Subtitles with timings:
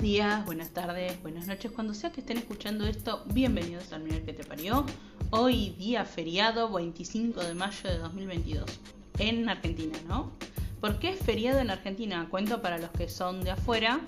[0.00, 4.32] Días, buenas tardes, buenas noches, cuando sea que estén escuchando esto, bienvenidos al Mirar que
[4.32, 4.86] te parió.
[5.28, 8.80] Hoy día feriado 25 de mayo de 2022,
[9.18, 10.32] en Argentina, ¿no?
[10.80, 12.26] ¿Por qué es feriado en Argentina?
[12.30, 14.00] Cuento para los que son de afuera.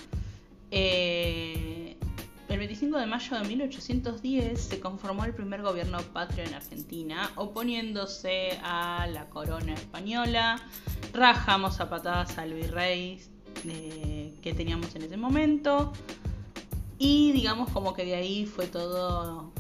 [0.71, 1.99] Eh,
[2.49, 8.59] el 25 de mayo de 1810 se conformó el primer gobierno patrio en Argentina, oponiéndose
[8.63, 10.59] a la corona española.
[11.13, 13.21] Rajamos a patadas al virrey
[13.67, 15.93] eh, que teníamos en ese momento.
[16.99, 19.53] Y digamos como que de ahí fue todo,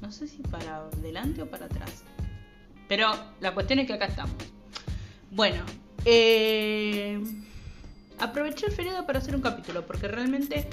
[0.00, 2.04] no sé si para adelante o para atrás.
[2.88, 4.34] Pero la cuestión es que acá estamos.
[5.30, 5.62] Bueno,
[6.06, 7.22] eh,
[8.18, 10.66] aproveché el feriado para hacer un capítulo, porque realmente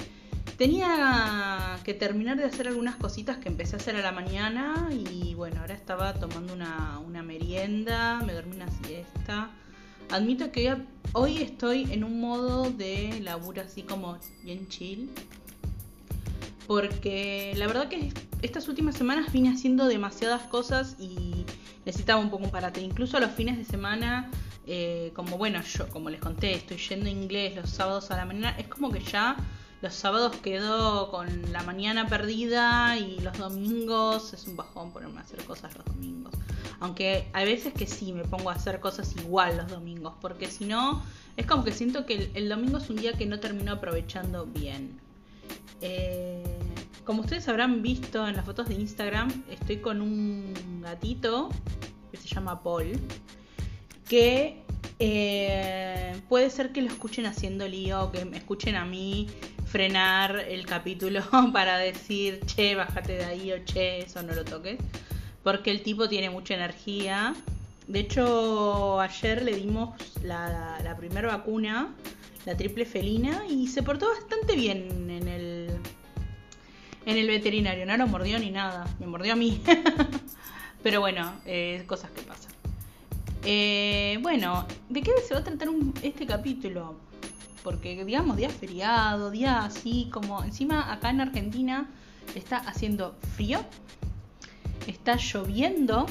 [0.56, 5.34] tenía que terminar de hacer algunas cositas que empecé a hacer a la mañana y
[5.34, 9.50] bueno, ahora estaba tomando una, una merienda, me dormí una siesta.
[10.10, 10.76] Admito que
[11.12, 15.10] hoy estoy en un modo de laburo así como bien chill.
[16.66, 21.44] Porque la verdad que estas últimas semanas vine haciendo demasiadas cosas y
[21.84, 22.80] necesitaba un poco un parate.
[22.80, 24.30] Incluso los fines de semana,
[24.66, 28.56] eh, como bueno, yo como les conté, estoy yendo inglés los sábados a la mañana.
[28.58, 29.36] Es como que ya
[29.82, 35.22] los sábados quedo con la mañana perdida y los domingos es un bajón ponerme a
[35.22, 36.32] hacer cosas los domingos.
[36.80, 40.64] Aunque hay veces que sí me pongo a hacer cosas igual los domingos, porque si
[40.64, 41.02] no,
[41.36, 44.98] es como que siento que el, domingo es un día que no termino aprovechando bien.
[45.80, 46.42] Eh,
[47.04, 51.50] como ustedes habrán visto en las fotos de Instagram, estoy con un gatito
[52.10, 52.98] que se llama Paul,
[54.08, 54.62] que
[54.98, 59.28] eh, puede ser que lo escuchen haciendo lío, que me escuchen a mí
[59.76, 61.20] frenar el capítulo
[61.52, 64.78] para decir, che, bájate de ahí o che, eso no lo toques
[65.42, 67.34] porque el tipo tiene mucha energía.
[67.86, 69.90] De hecho, ayer le dimos
[70.22, 71.94] la, primera vacuna,
[72.46, 75.68] la triple felina, y se portó bastante bien en el,
[77.04, 77.84] en el veterinario.
[77.84, 79.62] No lo mordió ni nada, me mordió a mí.
[80.82, 82.52] Pero bueno, eh, cosas que pasan.
[83.44, 85.68] Eh, bueno, ¿de qué se va a tratar
[86.02, 86.96] este capítulo?
[87.66, 90.44] Porque digamos, día feriado, día así como...
[90.44, 91.90] Encima acá en Argentina
[92.36, 93.58] está haciendo frío
[94.86, 96.06] está lloviendo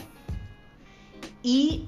[1.44, 1.86] y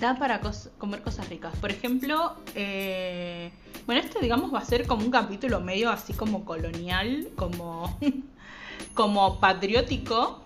[0.00, 0.40] da para
[0.78, 1.56] comer cosas ricas.
[1.56, 3.50] Por ejemplo, eh,
[3.86, 7.98] bueno, este digamos va a ser como un capítulo medio así como colonial, como,
[8.94, 10.44] como patriótico,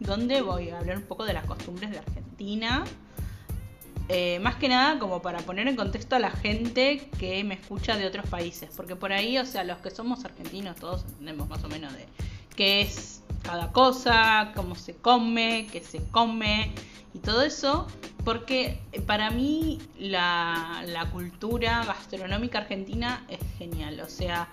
[0.00, 2.84] donde voy a hablar un poco de las costumbres de Argentina.
[4.14, 7.96] Eh, más que nada como para poner en contexto a la gente que me escucha
[7.96, 11.64] de otros países, porque por ahí, o sea, los que somos argentinos todos entendemos más
[11.64, 12.06] o menos de
[12.54, 16.72] qué es cada cosa, cómo se come, qué se come
[17.14, 17.86] y todo eso,
[18.22, 24.46] porque para mí la, cultura gastronómica argentina es genial, o sea,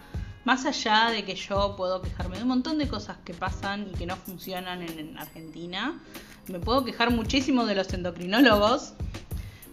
[0.46, 3.98] más allá de que yo puedo quejarme de un montón de cosas que pasan y
[3.98, 6.00] que no funcionan en, Argentina,
[6.48, 8.94] me puedo quejar muchísimo de los endocrinólogos,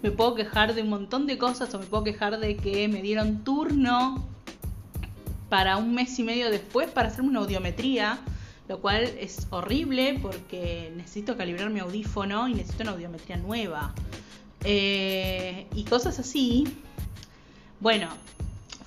[0.02, 3.02] me puedo quejar de un montón de cosas o me puedo quejar de que me
[3.02, 4.24] dieron turno
[5.48, 8.20] para un mes y medio después para hacerme una audiometría
[8.68, 13.94] lo cual es horrible porque necesito calibrar mi audífono y necesito una audiometría nueva.
[14.64, 16.64] Eh, y cosas así.
[17.78, 18.08] Bueno,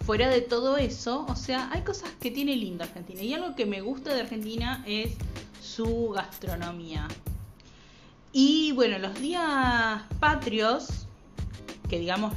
[0.06, 3.22] fuera de todo eso, o sea, hay cosas que tiene linda Argentina.
[3.22, 5.14] Y algo que me gusta de Argentina es
[5.62, 7.08] su gastronomía.
[8.31, 11.07] Y bueno, los días patrios,
[11.90, 12.34] que digamos,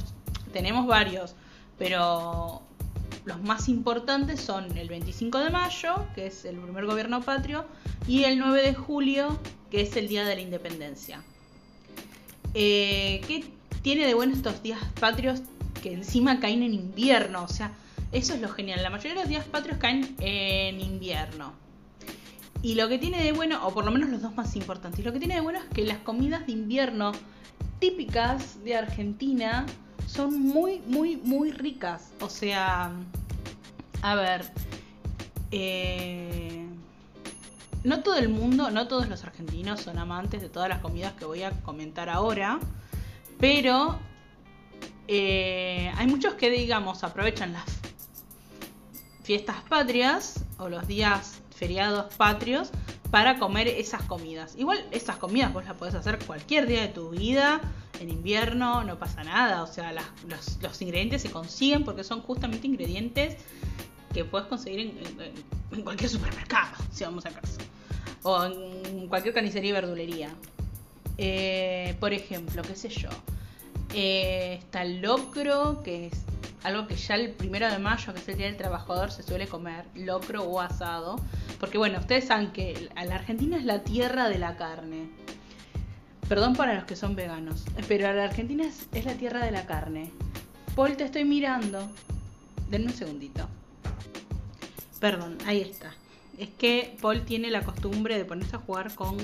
[0.51, 1.35] tenemos varios,
[1.77, 2.61] pero
[3.25, 7.65] los más importantes son el 25 de mayo, que es el primer gobierno patrio,
[8.07, 9.39] y el 9 de julio,
[9.71, 11.23] que es el Día de la Independencia.
[12.53, 13.45] Eh, ¿Qué
[13.81, 15.41] tiene de bueno estos días patrios
[15.81, 17.43] que encima caen en invierno?
[17.43, 17.71] O sea,
[18.11, 18.83] eso es lo genial.
[18.83, 21.53] La mayoría de los días patrios caen en invierno.
[22.63, 25.11] Y lo que tiene de bueno, o por lo menos los dos más importantes, lo
[25.11, 27.11] que tiene de bueno es que las comidas de invierno
[27.79, 29.65] típicas de Argentina
[30.07, 32.13] son muy, muy, muy ricas.
[32.21, 32.89] O sea,
[34.01, 34.45] a ver,
[35.51, 36.65] eh,
[37.83, 41.25] no todo el mundo, no todos los argentinos son amantes de todas las comidas que
[41.25, 42.61] voy a comentar ahora,
[43.41, 43.99] pero
[45.09, 47.65] eh, hay muchos que, digamos, aprovechan las
[49.23, 52.71] fiestas patrias o los días feriados patrios
[53.09, 54.53] para comer esas comidas.
[54.57, 57.61] Igual esas comidas vos las podés hacer cualquier día de tu vida
[58.01, 59.93] en invierno no pasa nada, o sea,
[60.27, 63.37] los, ingredientes se consiguen porque son justamente ingredientes
[64.13, 64.99] que puedes conseguir
[65.71, 67.59] en, cualquier supermercado, si vamos a caso,
[68.23, 70.29] o en cualquier carnicería y verdulería.
[71.17, 73.09] Eh, por ejemplo, qué sé yo,
[73.93, 76.23] eh, está el locro, que es
[76.63, 79.47] algo que ya el primero de mayo, que es el Día del Trabajador, se suele
[79.47, 81.17] comer, locro o asado.
[81.59, 85.09] Porque bueno, ustedes saben que la Argentina es la tierra de la carne.
[86.27, 90.11] Perdón para los que son veganos, pero la Argentina es, la tierra de la carne.
[90.75, 91.91] Paul, te estoy mirando.
[92.69, 93.47] Denme un segundito.
[94.99, 95.93] Perdón, ahí está.
[96.37, 99.17] Es que Paul tiene la costumbre de ponerse a jugar con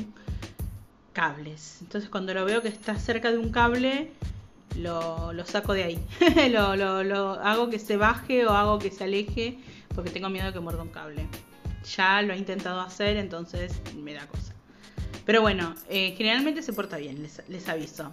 [1.13, 1.77] cables.
[1.81, 4.11] Entonces cuando lo veo que está cerca de un cable,
[4.77, 5.99] lo, saco de ahí.
[6.51, 9.59] lo, hago que se baje o hago que se aleje
[9.93, 11.27] porque tengo miedo de que muerda un cable.
[11.95, 14.53] Ya lo he intentado hacer, entonces me da cosa.
[15.25, 18.11] Pero bueno, eh, generalmente se porta bien, les, aviso.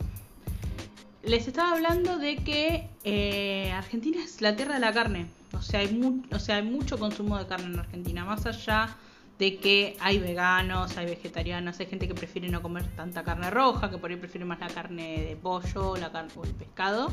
[1.23, 5.27] Les estaba hablando de que eh, Argentina es la tierra de la carne.
[5.53, 8.25] O sea, hay mucho consumo de carne en Argentina.
[8.25, 8.97] Más allá
[9.39, 13.91] de que hay veganos, hay vegetarianos, hay gente que prefiere no comer tanta carne roja,
[13.91, 17.13] que por ahí prefiere más la carne de pollo la carne, o el pescado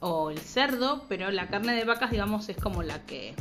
[0.00, 3.34] o el cerdo, pero la carne de vacas, digamos, es como la que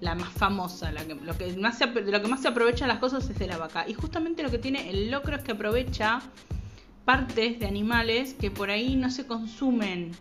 [0.00, 2.98] la más famosa, la que, lo que más se, lo que más se aprovecha las
[2.98, 3.86] cosas es de la vaca.
[3.86, 6.20] Y justamente lo que tiene el locro es que aprovecha
[7.04, 10.12] partes de animales que por ahí no se consumen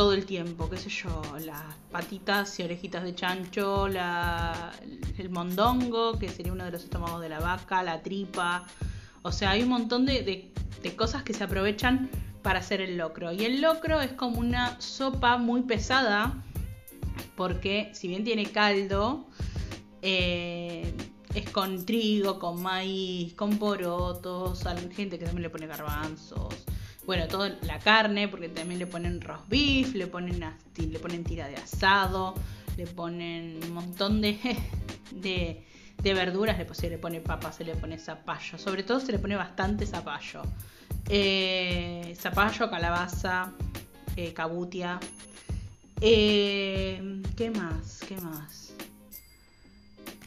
[0.00, 1.60] todo el tiempo, qué sé yo, las
[1.92, 7.38] patitas y orejitas de chancho, el mondongo, que sería uno de los estómagos de la
[7.38, 8.64] vaca, la tripa.
[9.20, 10.22] O sea, hay un montón de,
[10.82, 12.08] de, cosas que se aprovechan
[12.40, 13.30] para hacer el locro.
[13.30, 16.44] Y el locro es como una sopa muy pesada,
[17.36, 19.26] porque si bien tiene caldo,
[20.00, 20.94] eh,
[21.34, 26.64] es con trigo, con maíz, con porotos, hay gente que también le pone garbanzos
[27.10, 30.44] bueno, toda la carne, porque también le ponen roast beef, le ponen,
[30.76, 32.34] le ponen tira de asado,
[32.76, 34.38] le ponen un montón de,
[35.10, 39.34] de, verduras, se le pone papa, se le pone zapallo, sobre todo se le pone
[39.34, 40.42] bastante zapallo.
[41.08, 43.54] Eh, zapallo, calabaza,
[44.14, 45.00] eh, cabutia.
[46.00, 48.02] Eh, ¿Qué más?
[48.06, 48.72] ¿Qué más?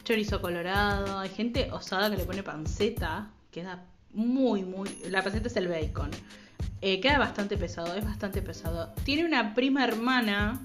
[0.04, 1.18] Chorizo colorado.
[1.18, 3.30] Hay gente osada que le pone panceta.
[3.50, 4.90] Queda muy, muy.
[5.08, 6.10] La panceta es el bacon.
[6.86, 8.92] Eh, queda bastante pesado, es bastante pesado.
[9.04, 10.60] Tiene una prima hermana,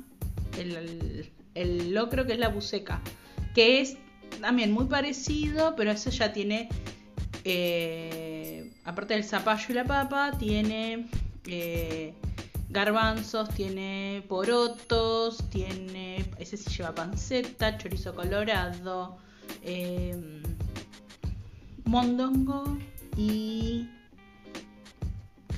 [0.58, 3.02] el, el, locro que es la buceca,
[3.56, 3.98] que es
[4.42, 6.68] también muy parecido, pero eso ya tiene,
[7.46, 11.08] eh, aparte del zapallo y la papa, tiene
[11.48, 12.14] eh,
[12.68, 19.18] garbanzos, tiene porotos, tiene, ese sí lleva panceta, chorizo colorado,
[21.86, 22.78] mondongo
[23.16, 23.88] y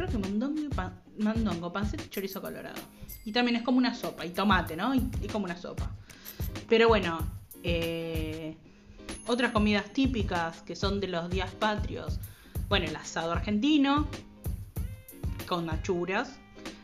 [0.01, 2.81] creo que mondongo, pan, mondongo, panceta y chorizo colorado.
[3.24, 4.95] Y también es como una sopa, y tomate, ¿no?
[4.95, 5.01] Y,
[5.31, 5.92] como una sopa.
[6.68, 7.19] Pero bueno,
[7.62, 8.57] eh,
[9.27, 12.19] otras comidas típicas que son de los días patrios.
[12.68, 14.07] Bueno, el asado argentino
[15.48, 16.39] con achuras.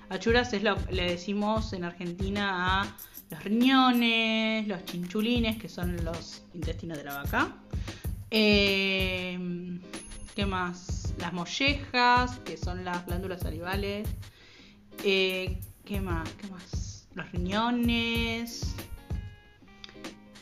[0.10, 2.96] Achuras es lo que le decimos en Argentina a
[3.32, 7.56] los riñones, los chinchulines, que son los intestinos de la vaca.
[8.30, 9.80] Eh,
[10.38, 11.16] ¿Qué más?
[11.18, 14.08] las mollejas, que son las glándulas salivales.
[15.04, 16.30] Eh, ¿Qué más?
[16.34, 17.08] ¿Qué más?
[17.16, 18.76] Los riñones.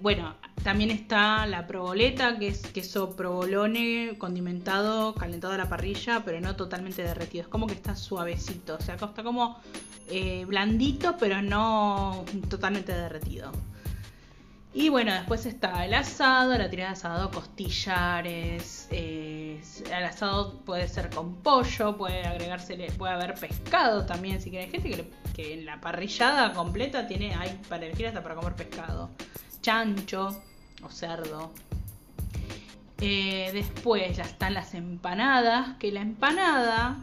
[0.01, 6.41] Bueno, también está la proboleta, que es queso provolone condimentado, calentado a la parrilla, pero
[6.41, 7.43] no totalmente derretido.
[7.43, 9.61] Es como que está suavecito, o sea, está como
[10.09, 13.49] eh, blandito, pero no totalmente derretido.
[14.77, 18.89] Y bueno, después está el asado, la tirada de asado, costillares.
[18.91, 24.41] Eh, el asado puede ser con pollo, puede agregarse, puede haber pescado también.
[24.41, 28.55] Si quieren, gente que, en la parrillada completa tiene, hay para elegir hasta para comer
[28.55, 29.09] pescado.
[29.61, 30.43] Chancho
[30.83, 31.53] o cerdo.
[32.99, 36.97] Eh, después ya están las empanadas, que la empanada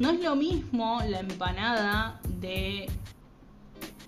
[0.00, 2.90] no es lo mismo la empanada de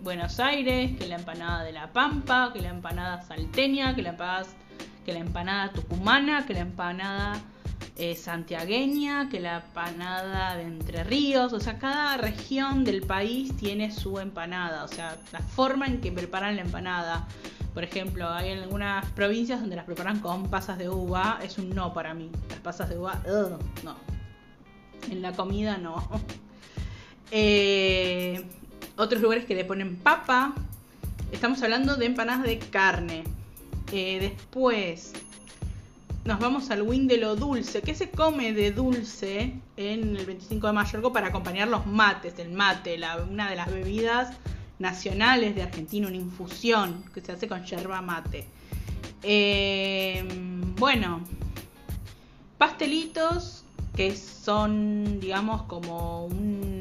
[0.02, 4.44] Buenos Aires, que la empanada de La Pampa, que la empanada salteña, que la
[5.04, 7.40] que la empanada tucumana, que la empanada
[7.96, 11.52] eh, santiagueña, que la empanada de Entre Ríos.
[11.52, 16.10] O sea, cada región del país tiene su empanada, o sea, la forma en que
[16.10, 17.26] preparan la empanada.
[17.72, 21.92] Por ejemplo, hay algunas provincias donde las preparan con pasas de uva, es un no
[21.92, 22.30] para mí.
[22.48, 23.20] Las pasas de uva,
[23.82, 23.96] no.
[25.10, 25.96] En la comida no.
[27.36, 28.44] Eh,
[28.96, 30.54] otros lugares que le ponen papa.
[31.32, 33.24] Estamos hablando de empanadas de carne.
[33.92, 35.12] Eh, después
[36.24, 37.82] nos vamos al win de lo dulce.
[37.82, 40.96] ¿Qué se come de dulce en el 25 de mayo?
[40.96, 42.98] Algo para acompañar los mates, el mate,
[43.30, 44.34] una de las bebidas
[44.78, 48.46] nacionales de Argentina, una infusión que se hace con yerba mate.
[49.22, 50.24] Eh,
[50.78, 51.20] bueno,
[52.58, 56.73] pastelitos que son, digamos, como un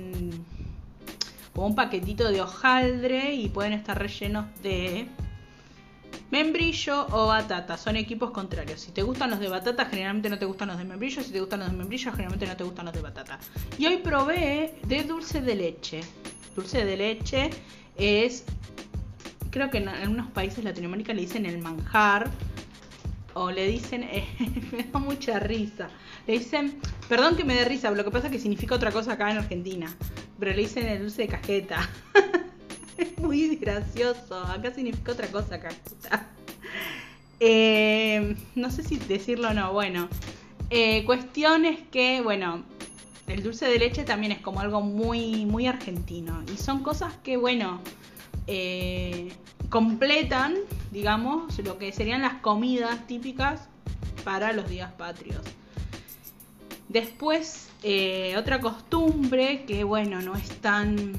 [1.54, 5.08] como un paquetito de hojaldre y pueden estar rellenos de
[6.32, 7.78] membrillo o batata.
[7.78, 8.82] Son equipos contrarios.
[8.82, 11.22] Si te gustan los de batata, generalmente no te gustan los de membrillo.
[11.22, 13.38] Si te gustan los de membrillo, generalmente no te gustan los de batata.
[13.78, 16.02] Y hoy probé de dulce de leche.
[16.56, 17.50] Dulce de leche
[17.96, 18.46] es,
[19.52, 22.32] creo que en algunos países de Latinoamérica le dicen el manjar.
[23.34, 24.08] O le dicen,
[24.72, 25.90] me da mucha risa.
[26.28, 29.14] Le dicen, perdón que me dé risa, lo que pasa es que significa otra cosa
[29.14, 29.96] acá en Argentina.
[30.40, 31.90] Pero le dicen el dulce de cajeta.
[32.98, 34.38] es muy gracioso.
[34.46, 36.30] Acá significa otra cosa, cajeta.
[37.40, 39.74] Eh, no sé si decirlo o no.
[39.74, 40.08] Bueno,
[40.70, 42.64] eh, cuestión es que, bueno,
[43.28, 46.44] el dulce de leche también es como algo muy, muy argentino.
[46.54, 47.82] Y son cosas que, bueno,
[48.48, 49.32] eh,
[49.70, 50.56] completan,
[50.92, 53.68] digamos, lo que serían las comidas típicas
[54.24, 55.42] para los días patrios.
[56.90, 61.14] Después, eh, otra costumbre que, bueno, no es tan.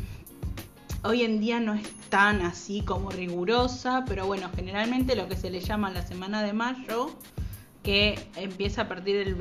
[1.02, 5.50] Hoy en día no es tan así como rigurosa, pero bueno, generalmente lo que se
[5.50, 7.10] le llama la semana de mayo,
[7.82, 9.34] que empieza a partir del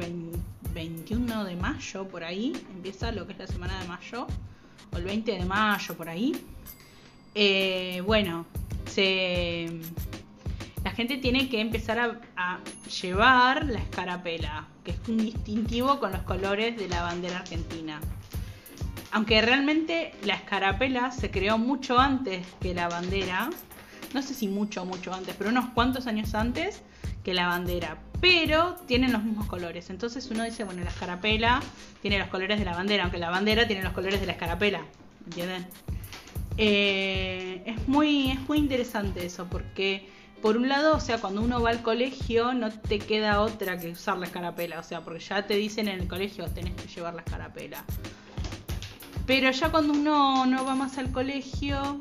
[0.74, 4.28] 21 de mayo, por ahí, empieza lo que es la semana de mayo,
[4.92, 6.34] o el 20 de mayo, por ahí.
[7.36, 8.46] Eh, bueno,
[10.84, 12.60] la gente tiene que empezar a,
[13.02, 18.00] llevar la escarapela, que es un distintivo con los colores de la bandera argentina.
[19.12, 23.50] Aunque realmente la escarapela se creó mucho antes que la bandera,
[24.14, 26.84] no sé si mucho, mucho antes, pero unos cuantos años antes
[27.24, 29.90] que la bandera, pero tienen los mismos colores.
[29.90, 31.62] Entonces uno dice, bueno, la escarapela
[32.02, 34.82] tiene los colores de la bandera, aunque la bandera tiene los colores de la escarapela,
[35.26, 35.66] ¿entienden?
[36.58, 40.08] Eh, es, muy, es muy interesante eso, porque
[40.42, 43.92] por un lado, o sea, cuando uno va al colegio no te queda otra que
[43.92, 47.14] usar la escarapela, o sea, porque ya te dicen en el colegio tenés que llevar
[47.14, 47.84] la escarapela.
[49.26, 51.98] Pero ya cuando uno no va más al colegio,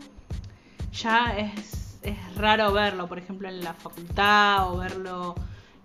[0.93, 2.01] ya es,
[2.37, 5.37] raro verlo, por ejemplo, en la facultad o verlo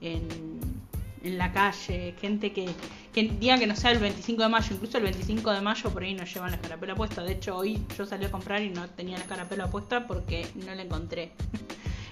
[0.01, 0.76] en,
[1.23, 2.67] en la calle, gente que,
[3.13, 6.03] que diga que no sea el 25 de mayo, incluso el 25 de mayo por
[6.03, 7.23] ahí no llevan la escarapela puesta.
[7.23, 10.73] De hecho, hoy yo salí a comprar y no tenía la escarapela puesta porque no
[10.73, 11.31] la encontré.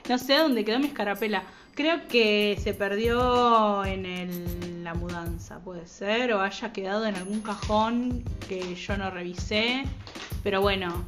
[0.08, 1.42] No sé dónde quedó mi escarapela.
[1.74, 8.24] Creo que se perdió en la mudanza, puede ser, o haya quedado en algún cajón
[8.48, 9.82] que yo no revisé.
[10.44, 11.04] Pero bueno,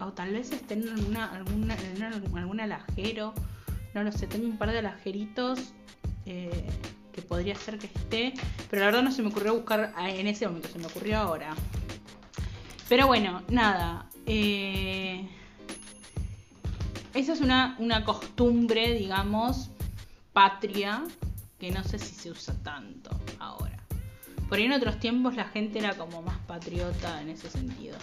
[0.00, 3.32] o tal vez esté en, alguna, en algún alajero.
[3.94, 5.72] No lo sé, tengo un par de alajeritos
[6.26, 6.66] eh,
[7.16, 8.34] que podría ser que esté.
[8.70, 11.56] Pero la verdad no se me ocurrió buscar en ese momento, se me ocurrió ahora.
[12.88, 14.08] Pero bueno, nada.
[14.26, 15.28] Eh,
[17.14, 19.70] esa es una, una costumbre, digamos,
[20.32, 21.02] patria,
[21.58, 23.78] que no sé si se usa tanto ahora.
[24.48, 27.96] Por ahí en otros tiempos la gente era como más patriota en ese sentido.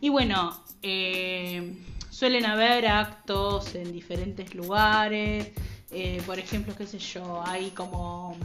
[0.00, 1.76] Y bueno, eh,
[2.10, 5.50] suelen haber actos en diferentes lugares.
[5.92, 8.36] Eh, por ejemplo, qué sé yo, hay como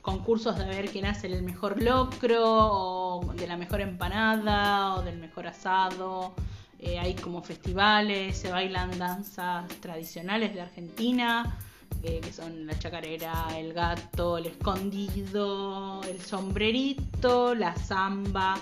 [0.00, 5.18] concursos de ver quién hace el mejor locro, o de la mejor empanada, o del
[5.18, 6.34] mejor asado.
[6.78, 11.58] Eh, hay como festivales, se bailan danzas tradicionales de Argentina,
[12.04, 18.54] eh, que son la chacarera, el gato, el escondido, el sombrerito, la samba,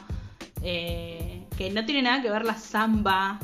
[0.62, 3.38] que no tiene nada que ver la samba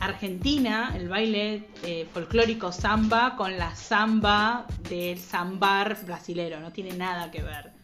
[0.00, 1.68] argentina, el baile
[2.12, 7.78] folclórico samba, con la samba del sambar brasilero, no tiene nada que ver.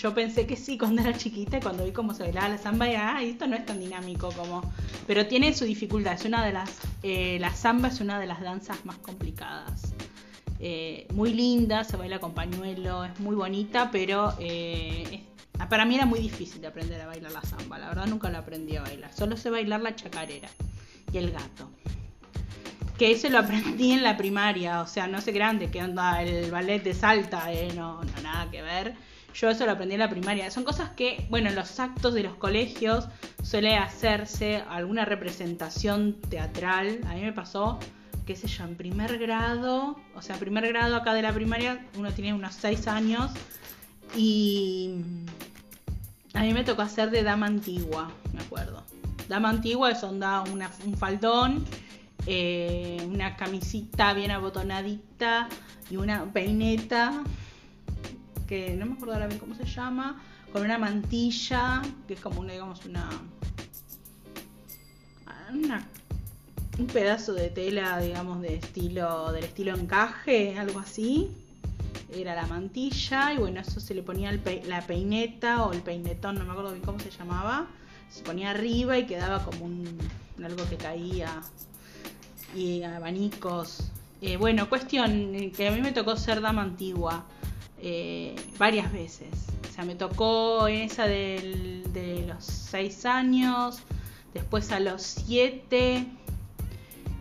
[0.00, 2.94] Yo pensé que sí cuando era chiquita cuando vi cómo se bailaba la samba y
[2.94, 4.62] ah, esto no es tan dinámico como...
[5.06, 6.70] Pero tiene su dificultad, es una de las...
[7.02, 9.92] Eh, la samba es una de las danzas más complicadas.
[10.58, 15.22] Eh, muy linda, se baila con pañuelo, es muy bonita, pero eh,
[15.68, 17.78] para mí era muy difícil aprender a bailar la samba.
[17.78, 19.12] La verdad nunca la aprendí a bailar.
[19.12, 20.48] Solo sé bailar la chacarera
[21.12, 21.70] y el gato.
[22.98, 26.50] Que ese lo aprendí en la primaria, o sea, no sé grande, que anda el
[26.50, 28.94] ballet de Salta, no, no, nada que ver
[29.34, 30.50] yo eso lo aprendí en la primaria.
[30.50, 33.08] Son cosas que, bueno, en los actos de los colegios
[33.42, 37.00] suele hacerse alguna representación teatral.
[37.06, 37.78] A mí me pasó,
[38.26, 42.12] qué sé yo, en primer grado, o sea, primer grado acá de la primaria, uno
[42.12, 43.30] tiene unos 6 años
[44.16, 44.96] y
[46.34, 48.82] a mí me tocó hacer de dama antigua, me acuerdo.
[49.30, 51.64] Dama antigua es onda un faldón,
[52.26, 55.48] eh, una camisita bien abotonadita
[55.88, 57.22] y una peineta
[58.48, 60.20] que no me acuerdo ahora bien cómo se llama,
[60.52, 63.08] con una mantilla, que es como una, digamos, una,
[66.76, 71.30] un pedazo de tela, digamos, de estilo, del estilo encaje, algo así.
[72.12, 74.32] Era la mantilla y bueno, eso se le ponía
[74.66, 77.68] la peineta o el peinetón, no me acuerdo bien cómo se llamaba.
[78.10, 79.98] Se ponía arriba y quedaba como un
[80.44, 81.42] algo que caía
[82.54, 83.90] y abanicos.
[84.22, 87.24] Eh, bueno, cuestión eh, que a mí me tocó ser dama antigua
[87.80, 89.28] eh, varias veces.
[89.68, 93.80] O sea, me tocó esa de los 6 años,
[94.34, 96.06] después a los 7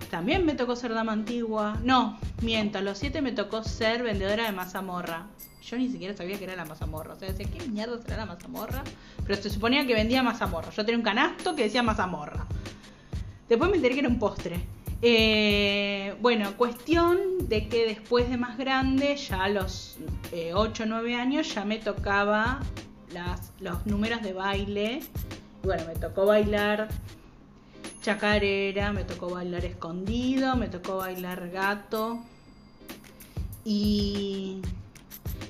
[0.10, 1.80] también me tocó ser dama antigua.
[1.84, 5.28] No, miento, a los 7 me tocó ser vendedora de mazamorra.
[5.70, 7.14] Yo ni siquiera sabía que era la mazamorra.
[7.14, 8.84] O sea, decía, ¿qué mierda será la mazamorra?
[9.24, 10.72] Pero se suponía que vendía mazamorra.
[10.72, 12.48] Yo tenía un canasto que decía mazamorra.
[13.48, 14.60] Después me enteré que era un postre.
[15.02, 19.98] Eh, bueno, cuestión de que después de más grande, ya a los
[20.54, 22.60] 8 o 9 años, ya me tocaba
[23.14, 25.02] las, los números de baile.
[25.62, 26.88] Bueno, me tocó bailar
[28.02, 32.24] chacarera, me tocó bailar escondido, me tocó bailar gato
[33.66, 34.62] y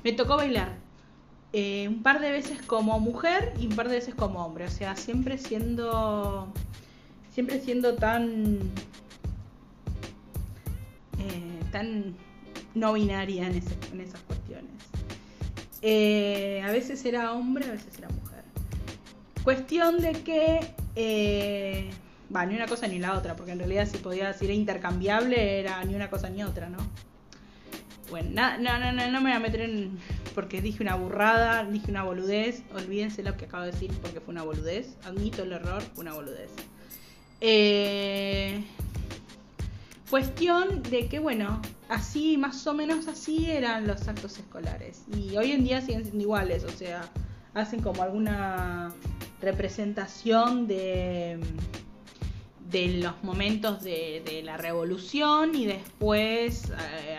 [0.03, 0.77] me tocó bailar
[1.51, 4.69] eh, un par de veces como mujer y un par de veces como hombre, o
[4.69, 6.51] sea, siempre siendo
[7.33, 8.59] siempre siendo tan
[11.17, 12.15] eh, tan
[12.75, 14.71] no binaria en, esas cuestiones.
[15.81, 18.43] Eh, a veces era hombre, a veces era mujer.
[19.43, 21.91] Cuestión de que
[22.35, 25.83] Va, ni una cosa ni la otra, porque en realidad si podía decir intercambiable era
[25.83, 26.77] ni una cosa ni otra, ¿no?
[28.09, 29.99] Bueno, no, no, no, no me voy a meter en...
[30.35, 34.31] porque dije una burrada, dije una boludez, olvídense lo que acabo de decir porque fue
[34.31, 36.49] una boludez, admito el error, una boludez.
[37.41, 38.63] Eh,
[40.09, 45.03] cuestión de que, bueno, así, más o menos así eran los actos escolares.
[45.15, 47.01] Y hoy en día siguen siendo iguales, o sea,
[47.53, 48.93] hacen como alguna
[49.41, 51.39] representación de
[52.69, 57.17] de los momentos de, la revolución y después eh,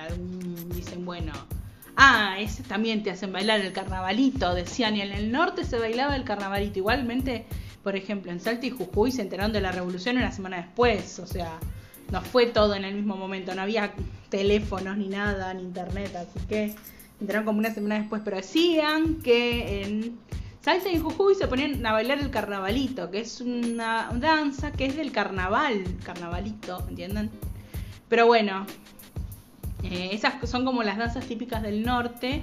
[0.81, 1.33] dicen, bueno,
[1.97, 6.17] ah, ese también te hacen bailar el carnavalito, decían, y en el norte se bailaba
[6.17, 6.79] el carnavalito.
[6.79, 7.47] Igualmente,
[7.83, 11.27] por ejemplo, en Salta y Jujuy se enteraron de la revolución una semana después, o
[11.27, 11.59] sea,
[12.11, 13.93] no fue todo en el mismo momento, no había
[14.29, 16.77] teléfonos ni nada, ni internet, así que se
[17.21, 20.19] enteraron como una semana después, pero decían que en
[20.63, 24.97] Salsa y Jujuy se ponían a bailar el carnavalito, que es una danza que es
[24.97, 27.31] del carnaval, carnavalito, ¿entienden?
[28.09, 28.67] Pero bueno,
[29.83, 32.43] eh, esas son como las danzas típicas del norte,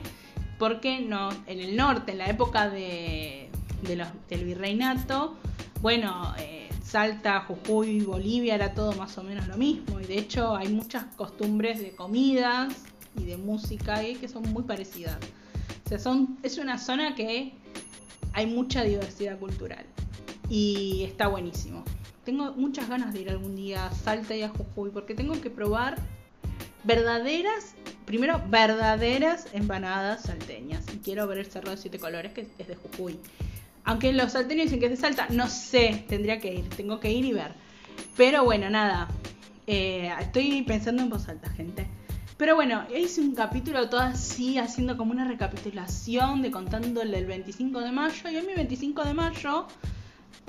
[0.57, 3.49] porque no, en el norte, en la época de,
[3.81, 5.35] del virreinato,
[5.81, 10.55] bueno, eh, Salta, Jujuy, Bolivia era todo más o menos lo mismo, y de hecho
[10.55, 12.73] hay muchas costumbres de comidas
[13.17, 15.17] y de música que son muy parecidas.
[15.85, 17.53] O sea, son, es una zona que
[18.33, 19.85] hay mucha diversidad cultural
[20.49, 21.83] y está buenísimo.
[22.23, 25.49] Tengo muchas ganas de ir algún día a Salta y a Jujuy porque tengo que
[25.49, 25.97] probar
[26.87, 30.85] verdaderas, primero verdaderas empanadas salteñas.
[30.93, 33.19] Y quiero ver el cerro de siete colores que es de Jujuy.
[33.83, 37.11] Aunque los salteños dicen que es de Salta, no sé, tendría que ir, tengo que
[37.11, 37.53] ir y ver.
[38.15, 39.07] Pero bueno, nada,
[39.65, 41.87] eh, estoy pensando en voz alta, gente.
[42.37, 47.81] Pero bueno, hice un capítulo todo así, haciendo como una recapitulación de contándole el 25
[47.81, 48.29] de mayo.
[48.29, 49.67] Y hoy mi 25 de mayo,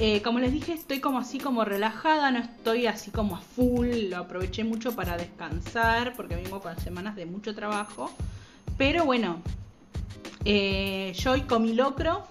[0.00, 4.10] eh, como les dije, estoy como así como relajada, no estoy así como a full.
[4.10, 8.10] Lo aproveché mucho para descansar, porque vengo con semanas de mucho trabajo.
[8.76, 9.42] Pero bueno,
[10.44, 12.24] eh, yo hoy comí locro.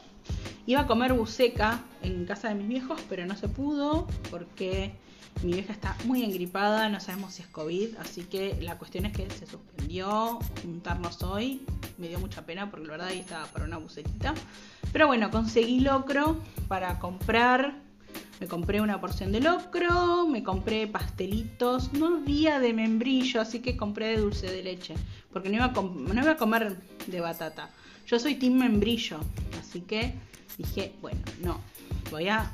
[0.65, 4.93] Iba a comer buceca en casa de mis viejos, pero no se pudo porque
[5.43, 9.13] mi vieja está muy engripada, no sabemos si es COVID, así que la cuestión es
[9.13, 11.65] que se suspendió juntarnos hoy.
[11.97, 14.33] Me dio mucha pena porque la verdad ahí estaba para una bucetita.
[14.91, 17.75] Pero bueno, conseguí locro para comprar.
[18.39, 21.93] Me compré una porción de locro, me compré pastelitos.
[21.93, 24.95] No había de membrillo, así que compré de dulce de leche.
[25.33, 27.69] Porque no iba a, comer de batata.
[28.05, 29.19] Yo soy team membrillo,
[29.59, 30.13] así que
[30.57, 31.59] dije, bueno, no,
[32.09, 32.51] voy a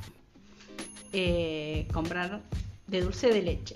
[1.12, 2.42] eh, comprar
[2.88, 3.76] de dulce de leche.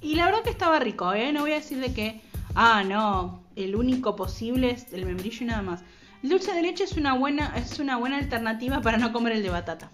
[0.00, 1.32] Y la verdad que estaba rico, ¿eh?
[1.32, 2.20] No voy a decir de que,
[2.54, 5.82] ah, no, el único posible es el membrillo y nada más.
[6.22, 9.50] Dulce de leche es una buena, es una buena alternativa para no comer el de
[9.50, 9.90] batata.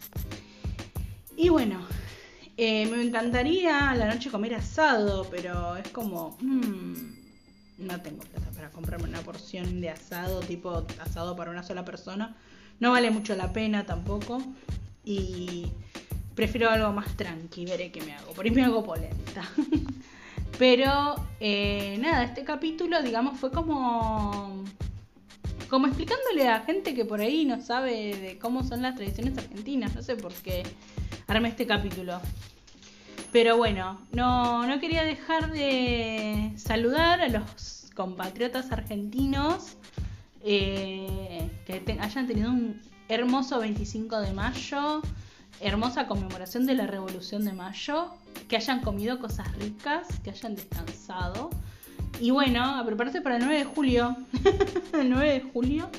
[1.37, 1.81] Y bueno,
[2.57, 6.95] eh, me encantaría a la noche comer asado, pero es como, mm,
[7.79, 12.37] no tengo plata para comprarme una porción de asado, tipo asado para una sola persona.
[12.81, 14.43] No vale mucho la pena tampoco.
[15.05, 15.73] Y
[16.35, 18.33] prefiero algo más tranqui, veré qué me hago.
[18.33, 19.49] Por ahí me hago polenta.
[20.59, 24.65] Pero eh, nada, este capítulo, digamos, fue como.
[25.75, 29.93] Como explicándole a gente que por ahí no sabe de cómo son las tradiciones argentinas.
[29.93, 30.63] No sé por qué
[31.27, 32.21] armé este capítulo.
[33.33, 39.77] Pero bueno, no, no quería dejar de saludar a los compatriotas argentinos
[40.45, 45.03] eh, que hayan tenido un hermoso 25 de mayo
[45.61, 48.13] hermosa conmemoración de la Revolución de Mayo,
[48.49, 51.51] que hayan comido cosas ricas, que hayan descansado.
[52.21, 54.17] Y bueno, a prepararse para el 9 de julio.
[54.93, 55.91] el 9 de julio.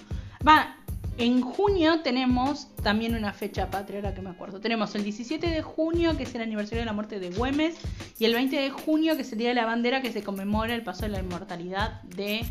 [0.47, 0.75] Va,
[1.17, 4.59] en junio tenemos también una fecha patria, ahora que me acuerdo.
[4.59, 7.77] Tenemos el 17 de junio, que es el aniversario de la muerte de Güemes,
[8.19, 10.75] y el 20 de junio, que es el Día de la Bandera, que se conmemora
[10.75, 12.45] el paso de la inmortalidad de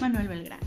[0.00, 0.66] Manuel Belgrano.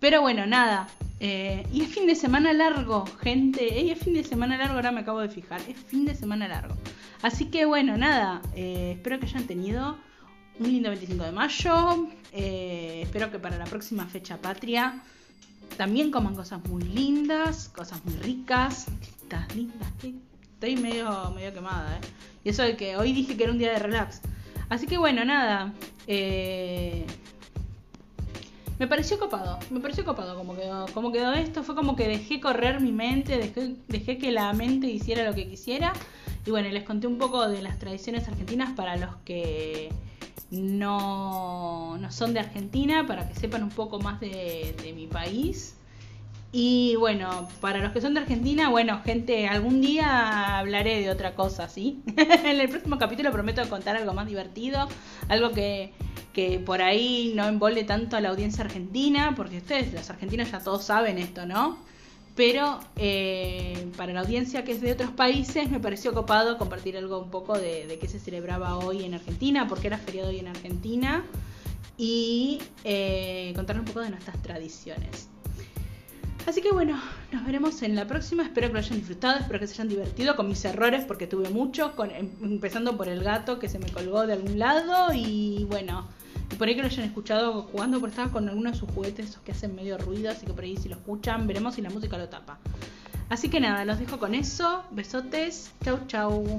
[0.00, 0.88] Pero bueno, nada.
[1.20, 3.90] Eh, y es fin de semana largo, gente.
[3.90, 5.60] es fin de semana largo, ahora me acabo de fijar.
[5.68, 6.74] Es fin de semana largo.
[7.22, 8.42] Así que bueno, nada.
[8.54, 9.96] Eh, espero que hayan tenido
[10.58, 12.08] un lindo 25 de mayo.
[12.32, 15.02] Eh, espero que para la próxima fecha patria
[15.76, 18.86] también coman cosas muy lindas, cosas muy ricas.
[19.20, 19.92] Lindas, lindas.
[20.54, 22.00] Estoy medio, medio quemada, ¿eh?
[22.44, 24.20] Y eso de que hoy dije que era un día de relax.
[24.68, 25.72] Así que bueno, nada.
[26.06, 27.06] Eh,
[28.78, 32.40] me pareció copado, me pareció copado como quedó, como quedó esto, fue como que dejé
[32.40, 33.52] correr mi mente,
[33.88, 35.92] dejé que la mente hiciera lo que quisiera.
[36.46, 39.90] Y bueno, les conté un poco de las tradiciones argentinas para los que
[40.50, 45.74] no, no son de Argentina, para que sepan un poco más de, mi país.
[46.50, 51.34] Y bueno, para los que son de Argentina, bueno, gente, algún día hablaré de otra
[51.34, 52.02] cosa, ¿sí?
[52.16, 54.88] en el próximo capítulo prometo contar algo más divertido,
[55.28, 55.92] algo que,
[56.32, 60.60] que por ahí no envole tanto a la audiencia argentina, porque ustedes, los argentinos, ya
[60.60, 61.78] todos saben esto, ¿no?
[62.38, 67.18] Pero eh, para la audiencia que es de otros países, me pareció copado compartir algo
[67.18, 71.24] un poco de, qué se celebraba hoy en Argentina, porque era feriado hoy en Argentina,
[71.96, 75.28] y eh, contar un poco de nuestras tradiciones.
[76.46, 76.96] Así que bueno,
[77.32, 78.44] nos veremos en la próxima.
[78.44, 81.50] Espero que lo hayan disfrutado, espero que se hayan divertido con mis errores, porque tuve
[81.50, 86.06] muchos, em, empezando por el gato que se me colgó de algún lado y bueno,
[86.50, 89.30] y por ahí que lo hayan escuchado jugando, porque estaba con algunos de sus juguetes
[89.30, 91.90] esos que hacen medio ruido, así que por ahí si lo escuchan, veremos si la
[91.90, 92.58] música lo tapa.
[93.28, 94.84] Así que nada, los dejo con eso.
[94.90, 95.70] Besotes.
[95.84, 96.58] Chau, chau.